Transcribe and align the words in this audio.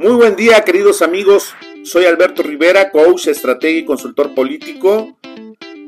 Muy 0.00 0.12
buen 0.12 0.34
día, 0.34 0.62
queridos 0.62 1.02
amigos. 1.02 1.54
Soy 1.84 2.06
Alberto 2.06 2.42
Rivera, 2.42 2.90
coach, 2.90 3.26
estratega 3.26 3.80
y 3.80 3.84
consultor 3.84 4.34
político. 4.34 5.14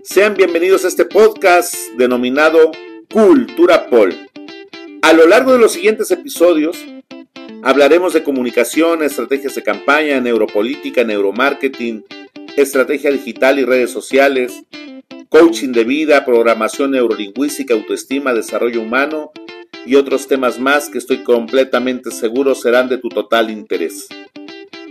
Sean 0.05 0.35
bienvenidos 0.35 0.85
a 0.85 0.89
este 0.89 1.07
podcast 1.07 1.75
denominado 1.97 2.73
Cultura 3.11 3.89
Pol. 3.89 4.15
A 5.01 5.15
lo 5.15 5.27
largo 5.27 5.55
de 5.55 5.59
los 5.61 5.73
siguientes 5.73 6.11
episodios 6.11 6.77
hablaremos 7.63 8.13
de 8.13 8.23
comunicación, 8.23 9.03
estrategias 9.03 9.55
de 9.55 9.63
campaña, 9.63 10.21
neuropolítica, 10.21 11.05
neuromarketing, 11.05 12.05
estrategia 12.59 13.11
digital 13.11 13.59
y 13.61 13.65
redes 13.65 13.93
sociales, 13.93 14.63
coaching 15.31 15.73
de 15.73 15.85
vida, 15.85 16.27
programación 16.27 16.91
neurolingüística, 16.91 17.73
autoestima, 17.73 18.35
desarrollo 18.35 18.83
humano 18.83 19.33
y 19.85 19.97
otros 19.97 20.29
temas 20.29 20.59
más 20.59 20.89
que 20.89 20.99
estoy 20.99 21.23
completamente 21.25 22.11
seguro 22.11 22.55
serán 22.55 22.89
de 22.89 22.99
tu 22.99 23.09
total 23.09 23.51
interés. 23.51 24.07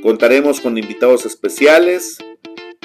Contaremos 0.02 0.60
con 0.62 0.78
invitados 0.78 1.26
especiales, 1.26 2.18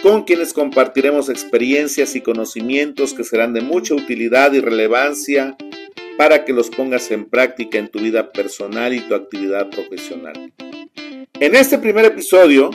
con 0.02 0.24
quienes 0.24 0.52
compartiremos 0.52 1.28
experiencias 1.28 2.14
y 2.14 2.20
conocimientos 2.20 3.14
que 3.14 3.24
serán 3.24 3.54
de 3.54 3.62
mucha 3.62 3.94
utilidad 3.94 4.52
y 4.52 4.60
relevancia 4.60 5.56
para 6.16 6.44
que 6.44 6.52
los 6.52 6.70
pongas 6.70 7.10
en 7.10 7.24
práctica 7.24 7.78
en 7.78 7.88
tu 7.88 7.98
vida 7.98 8.30
personal 8.32 8.94
y 8.94 9.00
tu 9.00 9.14
actividad 9.14 9.68
profesional. 9.70 10.52
En 11.40 11.54
este 11.54 11.78
primer 11.78 12.04
episodio, 12.04 12.70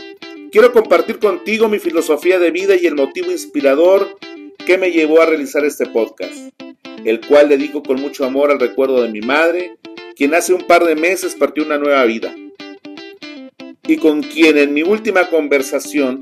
quiero 0.51 0.71
compartir 0.71 1.19
contigo 1.19 1.69
mi 1.69 1.79
filosofía 1.79 2.37
de 2.39 2.51
vida 2.51 2.75
y 2.75 2.85
el 2.85 2.95
motivo 2.95 3.31
inspirador 3.31 4.17
que 4.65 4.77
me 4.77 4.91
llevó 4.91 5.21
a 5.21 5.25
realizar 5.25 5.65
este 5.65 5.85
podcast 5.87 6.51
el 7.05 7.25
cual 7.25 7.49
dedico 7.49 7.83
con 7.83 7.99
mucho 7.99 8.25
amor 8.25 8.51
al 8.51 8.59
recuerdo 8.59 9.01
de 9.01 9.09
mi 9.09 9.21
madre, 9.21 9.77
quien 10.15 10.33
hace 10.33 10.53
un 10.53 10.67
par 10.67 10.85
de 10.85 10.95
meses 10.95 11.35
partió 11.35 11.63
una 11.63 11.77
nueva 11.77 12.03
vida, 12.05 12.35
y 13.87 13.97
con 13.97 14.21
quien 14.21 14.57
en 14.57 14.73
mi 14.73 14.83
última 14.83 15.29
conversación, 15.29 16.21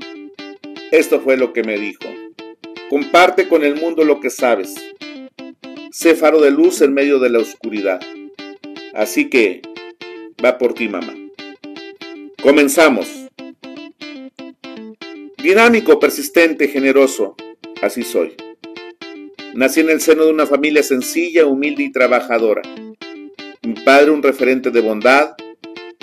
esto 0.90 1.20
fue 1.20 1.36
lo 1.36 1.52
que 1.52 1.62
me 1.62 1.78
dijo. 1.78 2.04
Comparte 2.88 3.46
con 3.46 3.62
el 3.62 3.76
mundo 3.76 4.04
lo 4.04 4.20
que 4.20 4.30
sabes. 4.30 4.74
Sé 5.92 6.14
faro 6.16 6.40
de 6.40 6.50
luz 6.50 6.80
en 6.80 6.92
medio 6.92 7.18
de 7.20 7.30
la 7.30 7.38
oscuridad. 7.38 8.00
Así 8.94 9.30
que, 9.30 9.62
va 10.44 10.58
por 10.58 10.74
ti, 10.74 10.88
mamá. 10.88 11.14
Comenzamos. 12.42 13.08
Dinámico, 15.40 16.00
persistente, 16.00 16.68
generoso. 16.68 17.36
Así 17.82 18.02
soy. 18.02 18.34
Nací 19.60 19.80
en 19.80 19.90
el 19.90 20.00
seno 20.00 20.24
de 20.24 20.30
una 20.30 20.46
familia 20.46 20.82
sencilla, 20.82 21.44
humilde 21.44 21.82
y 21.82 21.92
trabajadora. 21.92 22.62
Mi 23.60 23.74
padre 23.84 24.10
un 24.10 24.22
referente 24.22 24.70
de 24.70 24.80
bondad, 24.80 25.32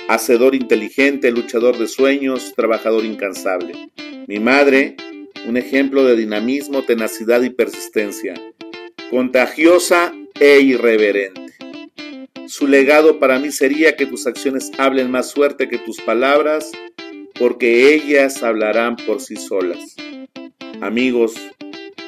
hacedor 0.08 0.54
inteligente, 0.54 1.32
luchador 1.32 1.76
de 1.80 1.88
sueños, 1.88 2.54
trabajador 2.56 3.04
incansable. 3.04 3.90
Mi 4.28 4.40
madre 4.40 4.96
un 5.48 5.58
ejemplo 5.58 6.06
de 6.06 6.16
dinamismo, 6.16 6.84
tenacidad 6.84 7.42
y 7.42 7.50
persistencia, 7.50 8.36
contagiosa 9.10 10.14
e 10.40 10.60
irreverente. 10.60 11.54
Su 12.46 12.68
legado 12.68 13.18
para 13.18 13.40
mí 13.40 13.52
sería 13.52 13.96
que 13.96 14.06
tus 14.06 14.28
acciones 14.28 14.70
hablen 14.78 15.10
más 15.10 15.32
suerte 15.32 15.68
que 15.68 15.80
tus 15.80 16.00
palabras, 16.02 16.72
porque 17.40 17.96
ellas 17.96 18.44
hablarán 18.44 18.98
por 18.98 19.20
sí 19.20 19.36
solas. 19.36 19.96
Amigos, 20.80 21.34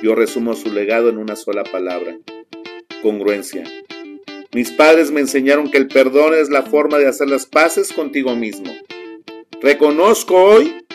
yo 0.01 0.15
resumo 0.15 0.55
su 0.55 0.71
legado 0.71 1.09
en 1.09 1.17
una 1.17 1.35
sola 1.35 1.63
palabra, 1.63 2.17
congruencia. 3.01 3.63
Mis 4.53 4.71
padres 4.71 5.11
me 5.11 5.19
enseñaron 5.19 5.69
que 5.69 5.77
el 5.77 5.87
perdón 5.87 6.33
es 6.33 6.49
la 6.49 6.63
forma 6.63 6.97
de 6.97 7.07
hacer 7.07 7.29
las 7.29 7.45
paces 7.45 7.93
contigo 7.93 8.35
mismo. 8.35 8.73
Reconozco 9.61 10.35
hoy 10.35 10.85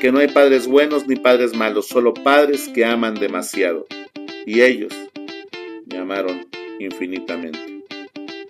que 0.00 0.12
no 0.12 0.20
hay 0.20 0.28
padres 0.28 0.66
buenos 0.66 1.06
ni 1.06 1.16
padres 1.16 1.54
malos, 1.54 1.88
solo 1.88 2.14
padres 2.14 2.68
que 2.68 2.84
aman 2.84 3.14
demasiado. 3.14 3.86
Y 4.46 4.62
ellos 4.62 4.92
me 5.86 5.98
amaron 5.98 6.46
infinitamente. 6.78 7.58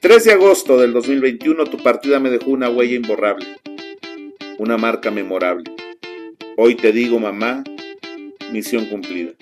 3 0.00 0.24
de 0.24 0.32
agosto 0.32 0.78
del 0.78 0.92
2021 0.92 1.64
tu 1.66 1.78
partida 1.78 2.20
me 2.20 2.30
dejó 2.30 2.50
una 2.50 2.68
huella 2.68 2.96
imborrable, 2.96 3.46
una 4.58 4.76
marca 4.76 5.10
memorable. 5.10 5.70
Hoy 6.56 6.74
te 6.74 6.92
digo, 6.92 7.18
mamá, 7.18 7.64
misión 8.52 8.86
cumplida. 8.86 9.32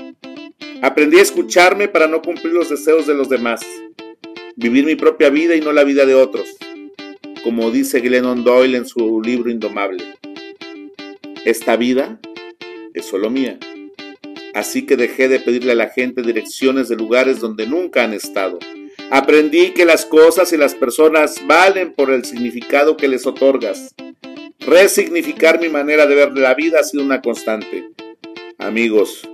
Aprendí 0.83 1.19
a 1.19 1.23
escucharme 1.23 1.89
para 1.89 2.07
no 2.07 2.23
cumplir 2.23 2.55
los 2.55 2.71
deseos 2.71 3.07
de 3.07 3.13
los 3.13 3.29
demás, 3.29 3.61
vivir 4.57 4.87
mi 4.87 4.95
propia 4.95 5.29
vida 5.29 5.55
y 5.55 5.61
no 5.61 5.73
la 5.73 5.85
vida 5.85 6.07
de 6.07 6.15
otros, 6.15 6.57
como 7.45 7.71
dice 7.71 8.01
Glennon 8.01 8.45
Doyle 8.45 8.79
en 8.79 8.87
su 8.87 9.21
libro 9.21 9.51
Indomable. 9.51 10.03
Esta 11.45 11.77
vida 11.77 12.19
es 12.95 13.05
solo 13.05 13.29
mía, 13.29 13.59
así 14.55 14.87
que 14.87 14.97
dejé 14.97 15.29
de 15.29 15.41
pedirle 15.41 15.73
a 15.73 15.75
la 15.75 15.91
gente 15.91 16.23
direcciones 16.23 16.89
de 16.89 16.97
lugares 16.97 17.41
donde 17.41 17.67
nunca 17.67 18.05
han 18.05 18.15
estado. 18.15 18.59
Aprendí 19.11 19.73
que 19.73 19.85
las 19.85 20.07
cosas 20.07 20.51
y 20.55 20.57
las 20.57 20.75
personas 20.75 21.47
valen 21.47 21.93
por 21.93 22.11
el 22.11 22.25
significado 22.25 22.97
que 22.97 23.09
les 23.09 23.27
otorgas. 23.27 23.95
Resignificar 24.61 25.61
mi 25.61 25.69
manera 25.69 26.07
de 26.07 26.15
ver 26.15 26.33
la 26.39 26.55
vida 26.55 26.81
ha 26.81 26.85
sido 26.85 27.03
una 27.03 27.21
constante. 27.21 27.91
Amigos, 28.57 29.30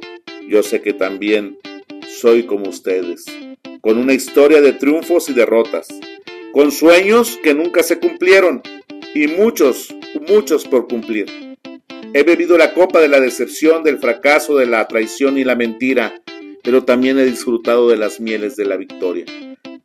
yo 0.48 0.62
sé 0.62 0.80
que 0.80 0.92
también 0.92 1.58
soy 2.08 2.44
como 2.44 2.68
ustedes, 2.68 3.26
con 3.80 3.98
una 3.98 4.14
historia 4.14 4.60
de 4.60 4.72
triunfos 4.72 5.28
y 5.28 5.34
derrotas, 5.34 5.88
con 6.52 6.72
sueños 6.72 7.38
que 7.42 7.54
nunca 7.54 7.82
se 7.82 7.98
cumplieron 7.98 8.62
y 9.14 9.26
muchos, 9.26 9.94
muchos 10.28 10.66
por 10.66 10.88
cumplir. 10.88 11.26
He 12.14 12.22
bebido 12.22 12.56
la 12.56 12.72
copa 12.72 13.00
de 13.00 13.08
la 13.08 13.20
decepción, 13.20 13.82
del 13.82 13.98
fracaso, 13.98 14.56
de 14.56 14.66
la 14.66 14.86
traición 14.88 15.36
y 15.36 15.44
la 15.44 15.54
mentira, 15.54 16.22
pero 16.62 16.84
también 16.84 17.18
he 17.18 17.24
disfrutado 17.24 17.88
de 17.88 17.96
las 17.96 18.20
mieles 18.20 18.56
de 18.56 18.64
la 18.64 18.76
victoria. 18.76 19.26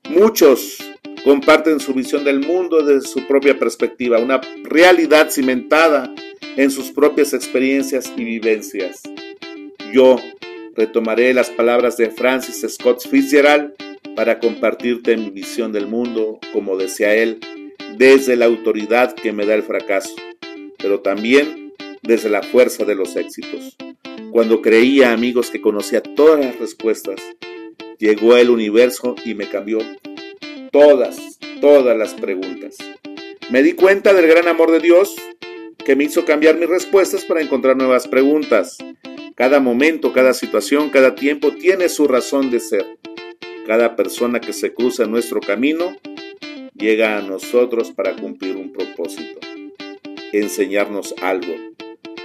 Muchos 0.09 0.77
comparten 1.23 1.79
su 1.79 1.93
visión 1.93 2.23
del 2.23 2.39
mundo 2.39 2.83
desde 2.83 3.07
su 3.07 3.27
propia 3.27 3.57
perspectiva, 3.59 4.19
una 4.19 4.41
realidad 4.63 5.29
cimentada 5.29 6.13
en 6.55 6.71
sus 6.71 6.91
propias 6.91 7.33
experiencias 7.33 8.11
y 8.15 8.23
vivencias. 8.23 9.03
Yo 9.93 10.17
retomaré 10.75 11.33
las 11.33 11.49
palabras 11.49 11.97
de 11.97 12.11
Francis 12.11 12.65
Scott 12.67 13.07
Fitzgerald 13.07 13.73
para 14.15 14.39
compartirte 14.39 15.17
mi 15.17 15.29
visión 15.29 15.71
del 15.71 15.87
mundo, 15.87 16.39
como 16.53 16.77
decía 16.77 17.13
él, 17.15 17.39
desde 17.97 18.35
la 18.35 18.45
autoridad 18.45 19.13
que 19.13 19.31
me 19.31 19.45
da 19.45 19.55
el 19.55 19.63
fracaso, 19.63 20.15
pero 20.77 21.01
también 21.01 21.73
desde 22.01 22.29
la 22.29 22.43
fuerza 22.43 22.85
de 22.85 22.95
los 22.95 23.15
éxitos. 23.15 23.77
Cuando 24.31 24.61
creía, 24.61 25.11
amigos, 25.11 25.49
que 25.49 25.61
conocía 25.61 26.01
todas 26.01 26.39
las 26.43 26.57
respuestas, 26.57 27.19
llegó 27.99 28.37
el 28.37 28.49
universo 28.49 29.15
y 29.25 29.35
me 29.35 29.47
cambió 29.47 29.79
todas, 30.71 31.39
todas 31.59 31.97
las 31.97 32.13
preguntas. 32.13 32.77
Me 33.49 33.61
di 33.61 33.73
cuenta 33.73 34.13
del 34.13 34.27
gran 34.27 34.47
amor 34.47 34.71
de 34.71 34.79
Dios 34.79 35.15
que 35.83 35.95
me 35.95 36.05
hizo 36.05 36.25
cambiar 36.25 36.57
mis 36.57 36.69
respuestas 36.69 37.25
para 37.25 37.41
encontrar 37.41 37.75
nuevas 37.75 38.07
preguntas. 38.07 38.77
Cada 39.35 39.59
momento, 39.59 40.11
cada 40.11 40.33
situación, 40.33 40.89
cada 40.89 41.15
tiempo 41.15 41.51
tiene 41.53 41.87
su 41.89 42.07
razón 42.07 42.51
de 42.51 42.59
ser. 42.59 42.85
Cada 43.65 43.95
persona 43.95 44.41
que 44.41 44.51
se 44.51 44.73
cruza 44.73 45.03
en 45.03 45.11
nuestro 45.11 45.39
camino 45.39 45.95
llega 46.75 47.17
a 47.17 47.21
nosotros 47.21 47.91
para 47.91 48.15
cumplir 48.15 48.57
un 48.57 48.73
propósito, 48.73 49.39
enseñarnos 50.33 51.15
algo, 51.21 51.53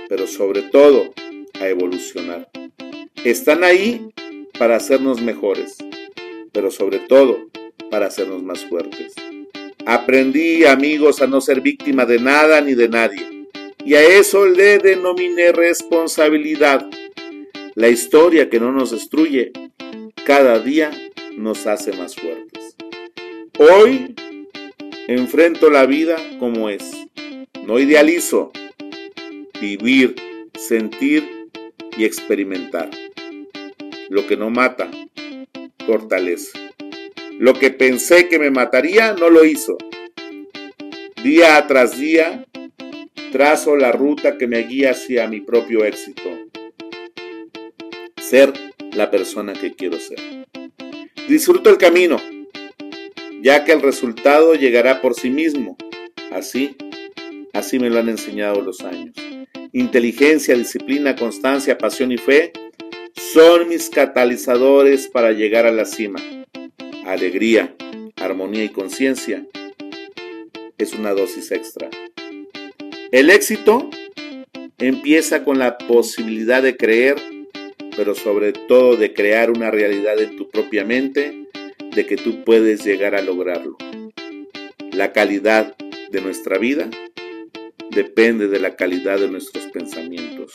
pero 0.08 0.26
sobre 0.26 0.62
todo 0.62 1.12
a 1.60 1.68
evolucionar. 1.68 2.48
Están 3.24 3.62
ahí 3.62 4.08
para 4.58 4.76
hacernos 4.76 5.20
mejores, 5.20 5.76
pero 6.52 6.70
sobre 6.70 6.98
todo 6.98 7.48
para 7.90 8.06
hacernos 8.06 8.42
más 8.42 8.64
fuertes. 8.64 9.14
Aprendí, 9.84 10.64
amigos, 10.64 11.22
a 11.22 11.28
no 11.28 11.40
ser 11.40 11.60
víctima 11.60 12.04
de 12.04 12.18
nada 12.18 12.60
ni 12.60 12.74
de 12.74 12.88
nadie 12.88 13.35
y 13.86 13.94
a 13.94 14.02
eso 14.02 14.46
le 14.46 14.78
denominé 14.78 15.52
responsabilidad. 15.52 16.84
La 17.76 17.88
historia 17.88 18.50
que 18.50 18.58
no 18.58 18.72
nos 18.72 18.90
destruye, 18.90 19.52
cada 20.24 20.58
día 20.58 20.90
nos 21.36 21.68
hace 21.68 21.92
más 21.92 22.16
fuertes. 22.16 22.74
Hoy 23.60 24.16
enfrento 25.06 25.70
la 25.70 25.86
vida 25.86 26.16
como 26.40 26.68
es. 26.68 26.82
No 27.64 27.78
idealizo. 27.78 28.50
Vivir, 29.60 30.16
sentir 30.58 31.48
y 31.96 32.04
experimentar. 32.04 32.90
Lo 34.08 34.26
que 34.26 34.36
no 34.36 34.50
mata, 34.50 34.90
fortalece. 35.86 36.58
Lo 37.38 37.54
que 37.54 37.70
pensé 37.70 38.28
que 38.28 38.40
me 38.40 38.50
mataría, 38.50 39.12
no 39.12 39.30
lo 39.30 39.44
hizo. 39.44 39.78
Día 41.22 41.64
tras 41.68 41.98
día 41.98 42.45
trazo 43.32 43.76
la 43.76 43.92
ruta 43.92 44.38
que 44.38 44.46
me 44.46 44.62
guía 44.64 44.90
hacia 44.92 45.26
mi 45.26 45.40
propio 45.40 45.84
éxito. 45.84 46.22
Ser 48.20 48.52
la 48.92 49.10
persona 49.10 49.52
que 49.52 49.74
quiero 49.74 49.98
ser. 50.00 50.18
Disfruto 51.28 51.70
el 51.70 51.78
camino, 51.78 52.20
ya 53.42 53.64
que 53.64 53.72
el 53.72 53.82
resultado 53.82 54.54
llegará 54.54 55.00
por 55.00 55.14
sí 55.14 55.30
mismo. 55.30 55.76
Así, 56.32 56.76
Así 57.56 57.78
me 57.78 57.88
lo 57.88 57.98
han 57.98 58.10
enseñado 58.10 58.60
los 58.60 58.82
años. 58.82 59.14
Inteligencia, 59.72 60.54
disciplina, 60.54 61.16
constancia, 61.16 61.78
pasión 61.78 62.12
y 62.12 62.18
fe 62.18 62.52
son 63.14 63.70
mis 63.70 63.88
catalizadores 63.88 65.08
para 65.08 65.32
llegar 65.32 65.64
a 65.64 65.72
la 65.72 65.86
cima. 65.86 66.20
Alegría, 67.06 67.74
armonía 68.16 68.64
y 68.64 68.68
conciencia 68.68 69.46
es 70.76 70.92
una 70.92 71.12
dosis 71.12 71.50
extra. 71.50 71.88
El 73.12 73.30
éxito 73.30 73.88
empieza 74.78 75.44
con 75.44 75.60
la 75.60 75.78
posibilidad 75.78 76.60
de 76.60 76.76
creer, 76.76 77.16
pero 77.96 78.16
sobre 78.16 78.52
todo 78.52 78.96
de 78.96 79.14
crear 79.14 79.50
una 79.50 79.70
realidad 79.70 80.18
en 80.20 80.36
tu 80.36 80.50
propia 80.50 80.84
mente 80.84 81.46
de 81.94 82.06
que 82.06 82.16
tú 82.16 82.42
puedes 82.44 82.84
llegar 82.84 83.14
a 83.14 83.22
lograrlo. 83.22 83.76
La 84.90 85.12
calidad 85.12 85.76
de 86.10 86.20
nuestra 86.20 86.58
vida 86.58 86.90
depende 87.90 88.48
de 88.48 88.58
la 88.58 88.74
calidad 88.74 89.20
de 89.20 89.28
nuestros 89.28 89.66
pensamientos. 89.66 90.52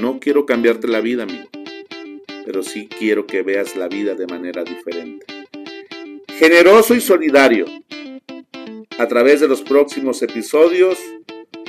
No 0.00 0.20
quiero 0.20 0.44
cambiarte 0.44 0.86
la 0.86 1.00
vida, 1.00 1.22
amigo, 1.22 1.48
pero 2.44 2.62
sí 2.62 2.88
quiero 2.88 3.26
que 3.26 3.40
veas 3.40 3.74
la 3.74 3.88
vida 3.88 4.14
de 4.14 4.26
manera 4.26 4.64
diferente. 4.64 5.24
Generoso 6.28 6.94
y 6.94 7.00
solidario. 7.00 7.64
A 8.98 9.08
través 9.08 9.40
de 9.40 9.48
los 9.48 9.62
próximos 9.62 10.22
episodios 10.22 10.98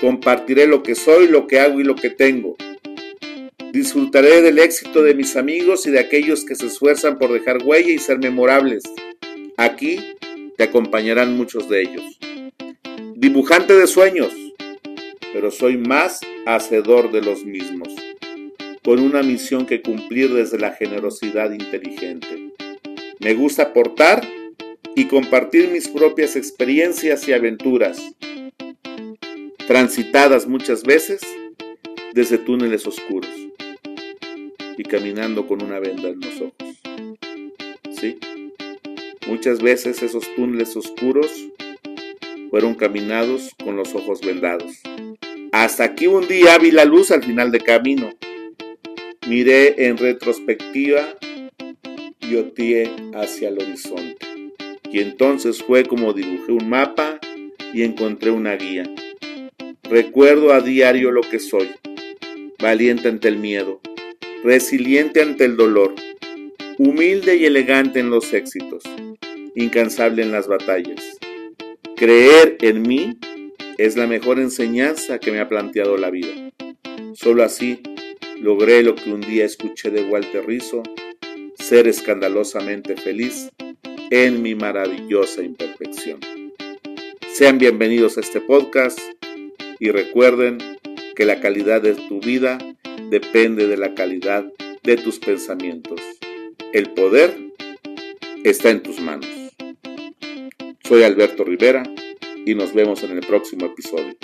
compartiré 0.02 0.66
lo 0.66 0.82
que 0.82 0.96
soy, 0.96 1.28
lo 1.28 1.46
que 1.46 1.60
hago 1.60 1.80
y 1.80 1.84
lo 1.84 1.96
que 1.96 2.10
tengo. 2.10 2.58
Disfrutaré 3.72 4.42
del 4.42 4.58
éxito 4.58 5.04
de 5.04 5.14
mis 5.14 5.38
amigos 5.38 5.86
y 5.86 5.92
de 5.92 6.00
aquellos 6.00 6.44
que 6.44 6.56
se 6.56 6.66
esfuerzan 6.66 7.20
por 7.20 7.32
dejar 7.32 7.64
huella 7.64 7.92
y 7.92 8.00
ser 8.00 8.18
memorables. 8.18 8.84
Aquí 9.58 10.00
te 10.58 10.64
acompañarán 10.64 11.38
muchos 11.38 11.70
de 11.70 11.84
ellos. 11.84 12.20
Dibujante 13.16 13.76
de 13.76 13.86
sueños, 13.86 14.34
pero 15.32 15.52
soy 15.52 15.78
más 15.78 16.20
hacedor 16.48 17.12
de 17.12 17.22
los 17.22 17.46
mismos, 17.46 17.90
con 18.84 19.00
una 19.00 19.22
misión 19.22 19.68
que 19.68 19.84
cumplir 19.84 20.34
desde 20.34 20.58
la 20.58 20.72
generosidad 20.72 21.52
inteligente. 21.52 22.52
Me 23.20 23.36
gusta 23.36 23.64
aportar 23.64 24.28
y 24.96 25.06
compartir 25.06 25.70
mis 25.70 25.88
propias 25.88 26.36
experiencias 26.36 27.28
y 27.28 27.34
aventuras, 27.34 28.02
transitadas 29.72 30.48
muchas 30.48 30.84
veces 30.84 31.22
desde 32.12 32.38
túneles 32.38 32.86
oscuros 32.86 33.30
y 34.78 34.84
caminando 34.84 35.48
con 35.48 35.64
una 35.64 35.80
venda 35.80 36.10
en 36.10 36.20
los 36.20 36.42
ojos. 36.42 36.82
¿Sí? 37.90 38.20
Muchas 39.28 39.62
veces 39.62 40.04
esos 40.04 40.26
túneles 40.36 40.76
oscuros 40.76 41.32
fueron 42.50 42.76
caminados 42.76 43.56
con 43.64 43.78
los 43.78 43.96
ojos 43.96 44.20
vendados. 44.20 44.74
Hasta 45.54 45.96
que 45.96 46.10
un 46.10 46.28
día 46.28 46.58
vi 46.58 46.72
la 46.72 46.84
luz 46.84 47.10
al 47.12 47.24
final 47.24 47.50
del 47.50 47.64
camino. 47.64 48.12
Miré 49.26 49.86
en 49.88 49.96
retrospectiva 49.96 51.16
y 52.20 52.36
oteé 52.36 52.92
hacia 53.14 53.48
el 53.48 53.60
horizonte. 53.60 54.18
Y 54.92 55.00
entonces 55.00 55.64
fue 55.64 55.86
como 55.86 56.12
dibujé 56.12 56.52
un 56.52 56.68
mapa 56.68 57.22
y 57.74 57.84
encontré 57.84 58.32
una 58.32 58.58
guía. 58.58 58.84
Recuerdo 59.92 60.54
a 60.54 60.62
diario 60.62 61.12
lo 61.12 61.20
que 61.20 61.38
soy, 61.38 61.70
valiente 62.60 63.10
ante 63.10 63.28
el 63.28 63.36
miedo, 63.36 63.82
resiliente 64.42 65.22
ante 65.22 65.44
el 65.44 65.58
dolor, 65.58 65.94
humilde 66.78 67.36
y 67.36 67.46
elegante 67.46 68.00
en 68.00 68.10
los 68.10 68.32
éxitos, 68.32 68.84
incansable 69.54 70.24
en 70.24 70.32
las 70.32 70.48
batallas. 70.48 71.20
Creer 71.98 72.56
en 72.62 72.84
mí 72.84 73.20
es 73.78 73.98
la 73.98 74.08
mejor 74.08 74.40
enseñanza 74.40 75.20
que 75.20 75.34
me 75.34 75.42
ha 75.42 75.50
planteado 75.50 75.98
la 75.98 76.10
vida. 76.10 76.54
Solo 77.14 77.44
así 77.44 77.82
logré 78.40 78.84
lo 78.84 78.96
que 78.96 79.12
un 79.12 79.20
día 79.20 79.44
escuché 79.44 79.90
de 79.90 80.06
Walter 80.06 80.48
Rizzo, 80.48 80.84
ser 81.56 81.90
escandalosamente 81.90 82.96
feliz 82.96 83.50
en 84.10 84.42
mi 84.42 84.56
maravillosa 84.56 85.44
imperfección. 85.44 86.22
Sean 87.34 87.58
bienvenidos 87.58 88.18
a 88.18 88.22
este 88.22 88.40
podcast 88.40 88.98
y 89.82 89.90
recuerden 89.90 90.60
que 91.16 91.26
la 91.26 91.42
calidad 91.42 91.82
de 91.82 91.96
tu 91.96 92.20
vida 92.20 92.60
depende 93.10 93.66
de 93.66 93.78
la 93.78 93.96
calidad 93.96 94.46
de 94.84 94.96
tus 94.96 95.18
pensamientos. 95.18 96.00
El 96.72 96.92
poder 96.92 97.36
está 98.44 98.70
en 98.70 98.84
tus 98.84 99.02
manos. 99.02 99.28
Soy 100.88 101.02
Alberto 101.02 101.44
Rivera 101.44 101.82
y 102.46 102.54
nos 102.54 102.76
vemos 102.76 103.02
en 103.02 103.12
el 103.12 103.22
próximo 103.22 103.66
episodio. 103.66 104.16